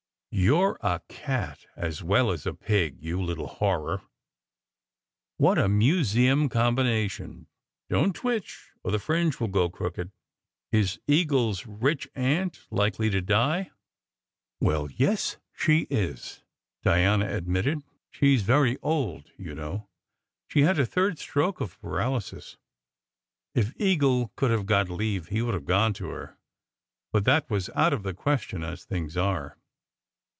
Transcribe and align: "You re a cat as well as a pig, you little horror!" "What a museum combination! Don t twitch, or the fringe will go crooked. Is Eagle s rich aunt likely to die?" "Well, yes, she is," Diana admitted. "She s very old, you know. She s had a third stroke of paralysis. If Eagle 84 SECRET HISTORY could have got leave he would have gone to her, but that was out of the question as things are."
"You 0.33 0.65
re 0.69 0.75
a 0.79 1.01
cat 1.09 1.65
as 1.75 2.01
well 2.03 2.31
as 2.31 2.45
a 2.45 2.53
pig, 2.53 2.95
you 3.03 3.21
little 3.21 3.47
horror!" 3.47 4.01
"What 5.35 5.57
a 5.59 5.67
museum 5.67 6.47
combination! 6.47 7.47
Don 7.89 8.13
t 8.13 8.19
twitch, 8.21 8.69
or 8.81 8.91
the 8.91 8.97
fringe 8.99 9.41
will 9.41 9.49
go 9.49 9.69
crooked. 9.69 10.09
Is 10.71 11.01
Eagle 11.05 11.49
s 11.51 11.65
rich 11.67 12.07
aunt 12.15 12.65
likely 12.71 13.09
to 13.09 13.19
die?" 13.19 13.71
"Well, 14.61 14.87
yes, 14.89 15.35
she 15.53 15.79
is," 15.89 16.41
Diana 16.81 17.27
admitted. 17.27 17.81
"She 18.09 18.33
s 18.35 18.41
very 18.41 18.77
old, 18.81 19.31
you 19.37 19.53
know. 19.53 19.89
She 20.47 20.61
s 20.61 20.67
had 20.67 20.79
a 20.79 20.85
third 20.85 21.19
stroke 21.19 21.59
of 21.59 21.77
paralysis. 21.81 22.55
If 23.53 23.73
Eagle 23.75 24.11
84 24.11 24.15
SECRET 24.15 24.15
HISTORY 24.15 24.33
could 24.37 24.51
have 24.51 24.65
got 24.65 24.89
leave 24.89 25.27
he 25.27 25.41
would 25.41 25.53
have 25.55 25.65
gone 25.65 25.91
to 25.95 26.07
her, 26.11 26.37
but 27.11 27.25
that 27.25 27.49
was 27.49 27.69
out 27.75 27.91
of 27.91 28.03
the 28.03 28.13
question 28.13 28.63
as 28.63 28.85
things 28.85 29.17
are." 29.17 29.57